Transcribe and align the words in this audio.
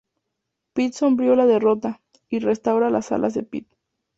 Pit 0.73 0.93
Sombrío 0.95 1.35
la 1.35 1.45
derrota, 1.45 2.01
y 2.27 2.39
restaura 2.39 2.89
las 2.89 3.11
alas 3.11 3.35
de 3.35 3.43
Pit. 3.43 3.67